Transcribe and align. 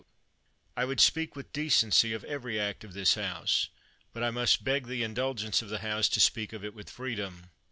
1 0.01 0.07
I 0.81 0.85
would 0.85 0.99
speak 0.99 1.35
with 1.35 1.53
decency 1.53 2.11
of 2.11 2.23
every 2.23 2.59
act 2.59 2.83
of 2.83 2.93
this 2.93 3.13
House; 3.13 3.69
but 4.13 4.23
I 4.23 4.31
must 4.31 4.63
beg 4.63 4.87
the 4.87 5.03
indulgence 5.03 5.61
of 5.61 5.69
the 5.69 5.81
House 5.85 6.09
to 6.09 6.19
speak 6.19 6.53
of 6.53 6.65
it 6.65 6.73
with 6.73 6.89
freedom. 6.89 7.51